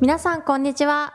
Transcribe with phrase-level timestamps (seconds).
[0.00, 1.12] 皆さんこんにちは。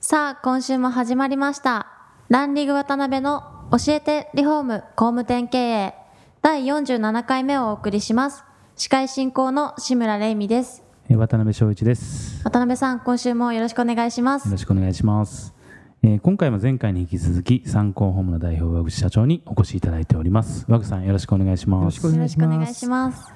[0.00, 1.86] さあ今週も始まりました。
[2.28, 5.94] ランリグ渡辺の教えてリフォーム工務店経営。
[6.42, 8.42] 第47回目をお送りします。
[8.74, 10.82] 司会進行の志村玲美です。
[11.08, 12.42] 渡辺翔一です。
[12.42, 14.46] 渡辺さん今週もよろしくお願いします。
[14.46, 15.54] よろしくお願いします。
[16.02, 20.64] えー、今回も前回に引き続き参考ホームの代表和口社長にお越しいただいております。
[20.68, 21.80] 和口さんよろしくお願いします。
[21.80, 22.08] よろしく
[22.44, 23.35] お願いします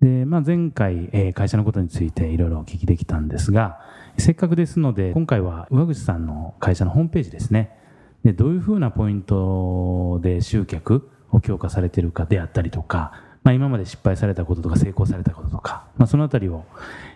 [0.00, 3.80] で、まあ、前回、えー、会社のことについていろいろお聞きできたんですが
[4.18, 7.76] せっかくですので今回は上口さんの会社のホームページですね。
[8.24, 16.66] でどういうふうなポイントで集客を強化されているかであったりとか、まあ、今まで失敗されたこととか成功されたこととか、まあ、そのあたりを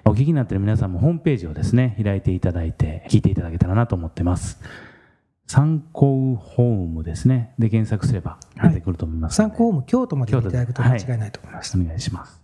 [0.06, 4.60] お聞きになっている皆さんもホームページをですね開いていただいて聞いていただけたらなと思ってます。
[5.46, 7.52] 参考ホームですね。
[7.58, 12.43] で検索すれば出てくると思います、はい、参考ホーム京都までいただくと間違いないと思います、はい、お願いします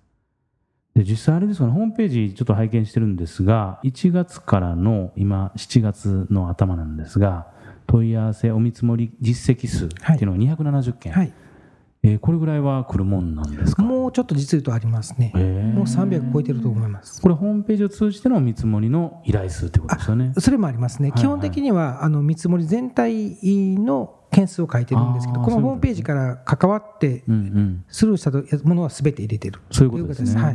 [0.95, 1.73] で実際あれですかね。
[1.73, 7.47] ホームページちょっと拝見してるんですが1月からの今7月の頭なんですが
[7.87, 11.33] 問い合わせお見積もり実績数っていうのが270件、はい、
[12.03, 13.83] えー、これぐらいは来るもんなんですか？
[13.83, 17.23] もうちょっと実言うとありますね、えー、もう300超えてると思います。
[17.23, 20.33] これホームページを通じての見積もりの依頼数ってことですよね。
[20.39, 23.39] それもありますね、はいはい、基本的にはあの見積もり全体
[23.77, 27.25] の件数を書いてるんですけど、このホームページから関わって
[27.89, 28.31] スルーした
[28.67, 29.61] ものはすべて入れてる。
[29.71, 30.41] そういうことですね。
[30.41, 30.55] はい、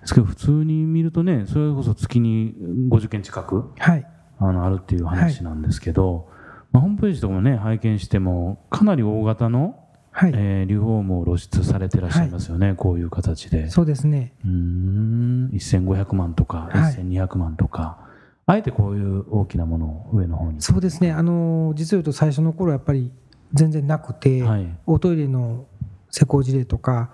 [0.00, 2.54] ですけど普通に見るとね、それこそ月に
[2.90, 4.06] 50件近く、はい、
[4.38, 6.24] あのあるっていう話なんですけど、はい、
[6.72, 10.32] まあ、ホームページとかもね拝見してもかなり大型の、はい。
[10.34, 13.70] えー、リフォームを露出されてらっしゃいますよね、はい、こういう形で。
[13.70, 14.32] そうですね。
[14.44, 15.50] うん。
[15.54, 18.07] 1500万とか1200万とか、
[18.48, 20.62] あえてこういう大きなものを上の方に。
[20.62, 21.12] そうですね。
[21.12, 23.12] あの実を言うと最初の頃やっぱり
[23.52, 25.66] 全然なくて、はい、おトイレの
[26.10, 27.10] 施工事例とか、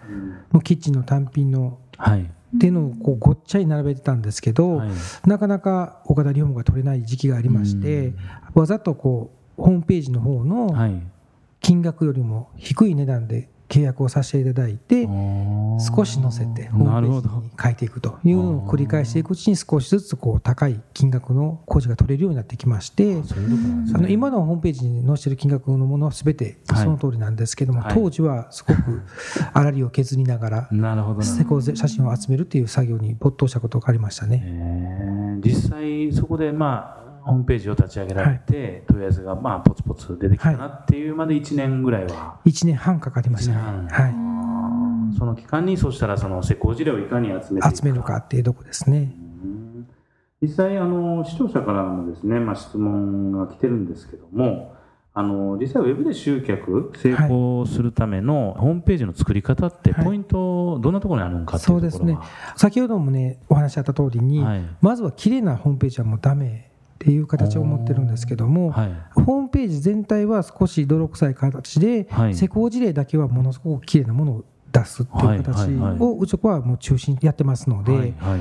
[0.52, 4.90] うん、キッチンの単品の、はい、っていうのをこうごっちゃに並べてたんですけど、はい、
[5.26, 8.16] なかなか岡田リフォームが取れない時期がありまして、うん、
[8.54, 10.72] わざとこうホームページの方の
[11.60, 15.08] 金額よりも低い値段で契約をさせていただいて
[15.80, 23.16] 少し載せてホームページに書いていくというのを繰り返していくうちに少しずつこう高い金額の工事が取れるようになってきまして
[23.94, 29.02] あの今のホームページに載せている金額のものは全てその通りなんですけども、当時はすごく
[29.52, 30.68] 粗利を削りながら
[31.74, 35.40] 写真を集めるという作業に没頭したことがありましたね。
[35.44, 39.02] 実際そこでまあホームページを立ち上げられて、問い。
[39.04, 44.08] 合わせがまあポツポツ出てきたなっていうまで1年ぐらいは、1年半かかりましたね、は
[45.12, 49.14] い、その期間にそうしたらその施工事例をいかに集め集めるかっていうとこですね。
[50.42, 54.74] 実際あの視聴者からもですね、まあ、質問が来てるんですけども
[55.14, 62.28] あの実際ウェブで集客成功するためのホームページの作り方ってポイントどんなところにあるのかっていうところは、そうですね。
[62.56, 78.40] 先ほどもねお話あった通りに、はい、まずは綺麗なホームページはもうダメっていう形を持ってるんですけども、はい、ホームページ全体は少し泥臭い形で、はい、施工事例だけはものすごく綺麗なものを出すっていう形をうちはもう中心にやってますので、はいはい、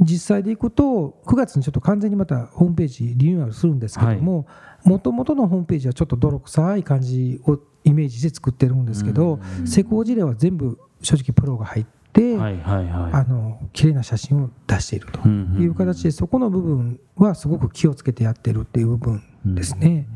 [0.00, 4.46] 実際でいくと9月にちょっと完全にまたホームページリニューアルするんですけども
[4.84, 12.01] もともとのホームページはちょっと泥臭い感じをイメージで作ってるんですけど施工事例は全部正直プロが入って。
[12.20, 20.06] はいはいはい、あの綺麗な写真を出しているという形で、そこの部分はすごく気をつけてやってるっていう部分ですね。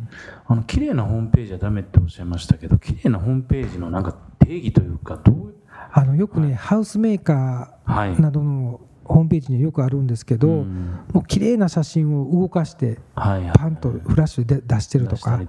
[0.49, 5.55] うん、あの綺麗なホームページはダメっておっしゃいましたけど、綺麗なホームページのなんか定義というかどう
[5.93, 13.39] あのよくね、はい、ハウスメーカーなどのホームページにはよくあるんですけど、うん、もう綺麗な写真を動かしてパ
[13.69, 15.41] ンとフラッシュで出してるとか。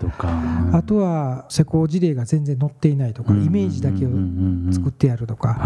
[0.73, 4.09] あとは施工事例が全然載っていないとか、イメージだけを
[4.71, 5.59] 作ってやるとか。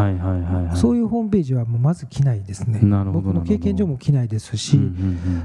[0.75, 2.79] そういうホームページはもうまず着ないですね。
[3.11, 4.79] 僕の経験上も着ないですし、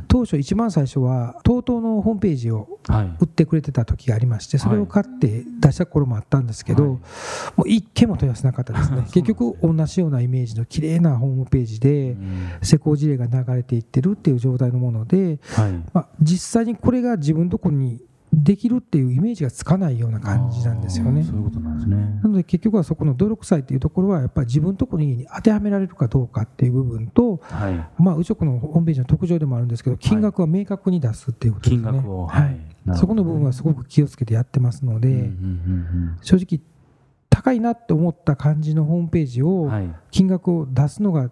[0.08, 6.84] 当初一番最初は TOTO のホームページを売ってくれてた時がありましてそれを買って出した頃もあったんですけど、
[7.56, 9.02] もう一件も問い合わせなかった ですね。
[9.12, 12.16] 結局同じようなイメージの綺麗なホームページで、
[12.62, 18.00] 施工事例が流れていってるっていう状態のもので、はい、まあ、実際にこれが自分のところに
[18.36, 21.24] できるっていうイメージがつかないような感じなんですよね。
[21.24, 21.96] そういうことなんですね。
[22.22, 31.88] なので結局はそこの努力祭っていうところはやっぱり自分のところに当てはめられるかどうかっていう部分と、はい、まあうちのホームページの特徴でもあるんですけど金額は明確に出すっていうことですね。
[31.88, 32.46] は
[32.94, 35.30] い、そこの部分はすごく気をつけてやってますので、
[36.20, 36.60] 正直
[37.30, 39.70] 高いなって思った感じのホームページを
[40.10, 41.30] 金額を出すのが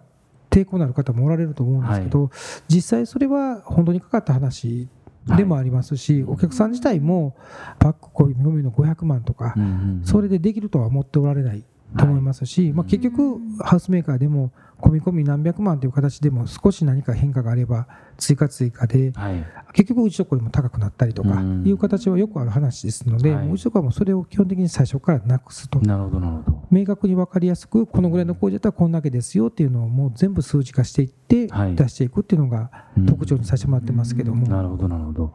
[0.49, 2.29] 抵抗のある方もおられると思うんですけど、はい、
[2.67, 4.87] 実際それは本当にかかった話
[5.25, 7.35] でもありますし、はい、お客さん自体も
[7.79, 9.55] パック込み込みの500万とか、
[10.03, 11.63] それでできるとは思っておられない
[11.97, 14.51] と思いますし、まあ、結局ハウスメーカーでも
[14.81, 17.87] 込み込み何百万という形でも少し何か変化があれば
[18.17, 25.79] 追加追加で、はい、結局うちとこでも高くなったりとかいう形はよくある話ですので、はい、うちとこはもうそれを基本的に最初からなくすと。
[25.79, 32.71] なるほどなるほど明確に分かりやすくこのぐらいの工事だったらこんだけですよっていうのをもう全部数値化していって出していくっていうのが
[33.07, 34.47] 特徴にさせてもらってますけども。
[34.47, 35.33] なるほどなるほど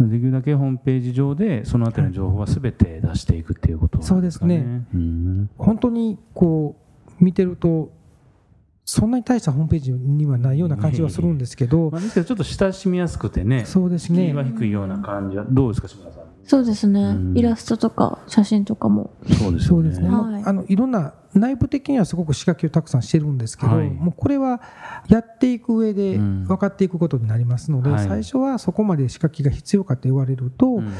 [0.00, 4.18] できるだけホームページ上でそのあたりの情報はすべて出していくっていうことですかね。
[4.18, 4.86] そうですね。
[5.58, 6.76] 本当にこ
[7.20, 7.92] う見てると
[8.90, 14.32] そんなに大したホームページにはないような感じはするんですけど、まあ、ですけどちょっと親しみやすくてね、そうですね。
[14.32, 16.24] が低いような感じはどうですか、島田さん。
[16.42, 19.12] そうですね、うん、イラストとか写真とかも。
[19.60, 20.08] そうですね。
[20.08, 24.60] ねはい、あのいろんな内部的にはすごく仕掛けをたくさんしてるんですけど、はい、もうこれは
[25.08, 30.90] やっていく上で分かっていくことになりますので、うんはい、最初はそこまで仕掛けが必要かと言われると、うん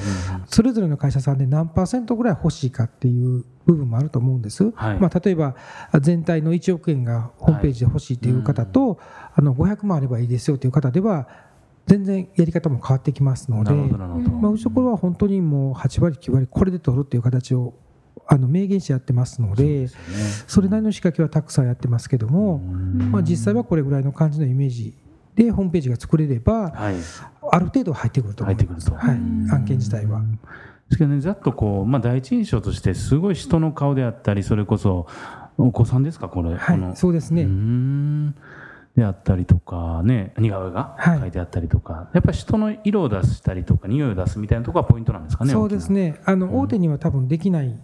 [0.47, 5.55] それぞれの会社さんで何パーセントぐらい欲しいかっていう部分もあると思うんです、はい、まあ、例えば
[6.01, 8.99] 全体の1億円がホームページで欲しいという方と、
[9.35, 11.29] あの500万あればいいですよという方では
[11.87, 17.75] 全然やり方も変わってきますので、まあ、うちのころは本当にもう8割9割これで取るっていう形を
[18.33, 19.89] あの明言してやってますので
[20.47, 24.95] それなりの仕掛けはたくさんやってますけども、まあ、実際はこれぐらいの感じのイメージ
[25.35, 26.95] でホームページが作れれば、はい、
[27.51, 30.21] ある程度入ってくると思います、はい、案件自体は。
[30.21, 30.27] で
[30.93, 35.09] すけどね、ざっとこう、まあ、第一印象としてすごい人の顔であったりそれこそ
[35.59, 37.49] お子さんですかこれ、はい、そうですね。
[38.97, 41.31] であったりとかね似顔絵が書い。
[41.31, 46.21] てあったりとか、はい、やっぱり人の色を出したりとか匂いを出すみたいなところがポイントなんですかねそうですね。
[46.25, 47.81] あの、大手には多分できない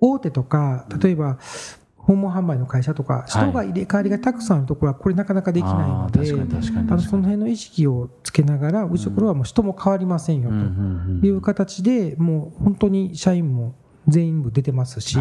[0.00, 1.38] 大手とか例えば
[1.96, 10.50] 訪問販売の会社とか人が入れ替わりがたくさんあるところはこれなかなかできないので、あのその辺の意識をつけながらうちのころはもう人も変わりませんよ
[11.20, 13.74] という形でもう本当に社員も
[14.06, 15.18] 全員部出てますし、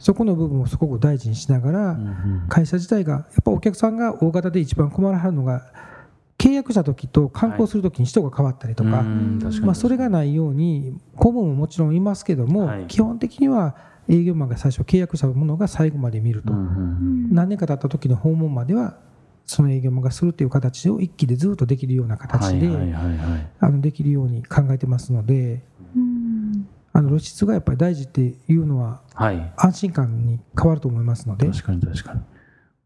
[0.00, 1.98] そこの部分をすごく大事にしながら
[2.48, 5.72] 会社自体がやっぱお客さんが大型で一番困らはるのが
[6.36, 9.04] 契約した時と観光する時に人が変わったりとか、
[9.62, 13.76] まあ、それがないように顧問ももちろんいますけども、基本的には
[14.08, 18.98] 営業マンが最初契約したものが最後まで見ると、何年か経った時の訪問までは
[19.46, 22.68] その営業マンがするという形を一気でずっとできるような形で
[23.80, 25.62] できるように考えてますので、
[26.92, 29.02] あの露出がやっぱり大事っていうのは
[29.56, 31.46] 安心感に変わると思いますので。
[31.48, 32.20] 確かに確かに。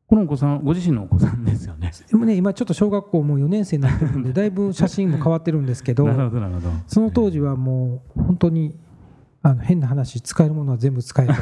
[0.09, 1.93] このお子さん、ご自身のお子さんですよね。
[2.09, 6.07] でもね、今ちょっと小学校もう4年生になってるんで、だいぶ写真も変わってるんですけど、
[6.89, 8.75] その当時はもう本当に
[9.41, 11.33] あの変な話使えるものは全部使える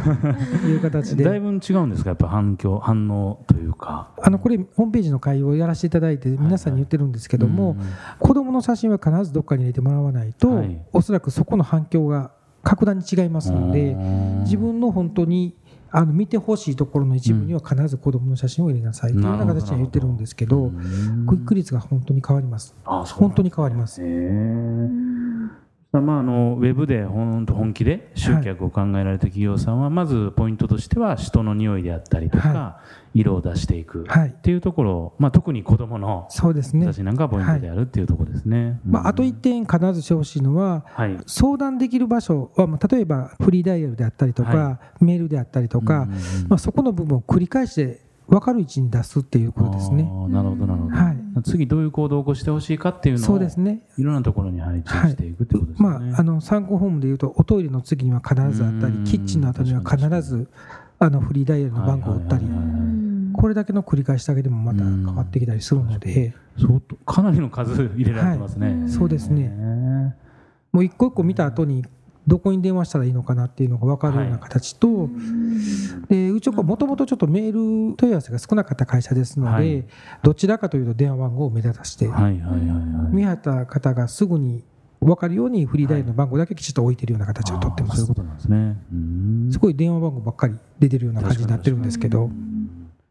[0.61, 1.25] という形で。
[1.25, 2.11] だいぶ違うんですか？
[2.11, 4.11] やっぱ反響反応というか。
[4.23, 7.87] あのこれホームページの会をやらせていただいて皆さんに言ってるんですけども、はいはい、
[8.19, 12.33] 子どもの写真は必ずどっかに入れてもらわないと、はい、おそらくそこの反響が
[12.63, 13.97] 格段に違いますので
[14.43, 15.57] 自分の本当に
[15.91, 20.71] あの見てほしいところの一部には必ず子どもの写真を入れなさいというような形には言ってるんですけど
[21.27, 22.75] クイック率が本当に変わります。
[22.85, 24.03] 本当に変わります。
[26.01, 32.81] まあ、あのウェブで本本気で集客を考えられた企業さんは、まずポイントとしては人の匂いであったりとか、
[33.15, 34.07] 色を出していく。
[34.07, 36.53] っていうところ、まあ、特に子どもの写
[36.93, 40.85] 真なんかがポイントであるっていうところですね、まあ、あと1点必ずしてほしいのは、
[41.27, 46.07] 相談できる場所は、まあ、例えばフリーダイヤルであったりとか、メールであったりとか、
[46.49, 50.03] まあ、そこの部分を繰り返して分かる位置に出すっていうことですね。
[50.29, 50.97] なるほどなるほど。
[50.97, 53.83] はい、次どういう行動を起こしてほしいかっていうのをそうですね。
[53.99, 55.89] いろんなところに配置していくってことですね。
[55.89, 60.49] はい、まああの参考ホームでいうとおトイレの次には必ずあったり、キッチンの後には必ず
[60.99, 62.47] あのフリーダイヤルの番号を打ったり。
[63.37, 68.81] これだけの繰り返しだけでもまた変わってきたりするので、相当かなりの数入れられてますね。
[68.81, 70.17] はい、そうですね。
[70.73, 71.85] もう一個一個見た後に
[72.27, 75.09] どこに電話したらいいのかなっていうのが分かるような形と、は
[76.11, 79.85] い、でうちはもともとちょっとメール問い合わせが少なかった会社ですので、はい、
[80.23, 82.07] どちらかというと電話番号を目立たせて、
[83.11, 84.65] 見張った方がすぐに
[85.01, 88.01] 分かるようにフリーダイヤルの番号だけきちっと置いてるような形をとってます。
[88.01, 88.77] そういうことなんですね。
[89.53, 92.31] すごい電話番号ばっかり出てるような感じになってるんですけど。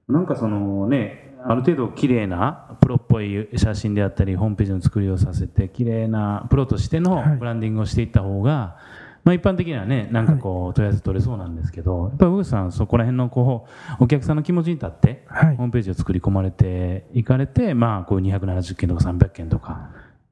[0.08, 8.78] なんかそのね、ある程度綺麗なプロっぽい写真であったりホームページの作りをさせて綺麗なプロとしてのブランディングをしていった方が、
[9.26, 13.68] まあ、一般的にはねなんかこう問い合わせ取れそうなんですけど、やっぱり上口さんそこら辺のこ
[14.00, 19.90] うお客さんの気持ちに立って、ホームページを作り込まれていかれて、まあ、こう270件とか300件とか。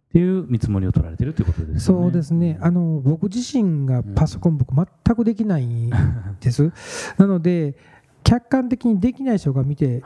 [0.09, 1.79] っていう見積もりを取られてるということですね。
[1.79, 2.59] そうですね。
[2.61, 5.89] あの僕自身がパソコン、僕全くできないん
[6.39, 6.71] です。
[7.17, 7.75] なので
[8.23, 10.03] 客観的にできない人が見て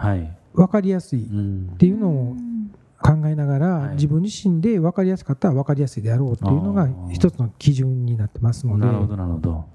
[0.54, 2.36] 分かりやすいっていうのを
[3.98, 8.86] 自分自身で分かりやすかったら分かりやすいであろうっていうのが一つの基準になってますので。
[8.86, 9.66] なるほどなるほど。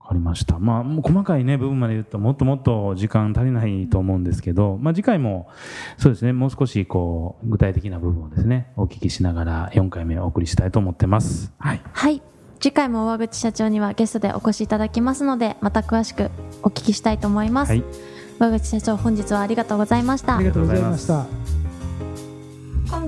[0.00, 0.58] 分かりました。
[0.58, 5.48] まあ、細かいね、部分まで言うと、もっともっと時間足りないと思うんですけど、まあ、次回も、
[5.98, 11.52] そうですね、もう少し、こう、具体的な部分をですね、お聞きしながら、4回目お送りしたいと思ってます。
[11.58, 11.80] はい。
[11.92, 12.22] はい。
[12.60, 16.30] 次回も大口社長にはゲストでお越しいただきますので、また詳しく
[16.62, 17.70] お聞きしたいと思います。
[17.70, 17.84] はい。
[18.38, 20.36] 大口社長、本日はありがとうございました。
[20.36, 21.55] ありがとうございました。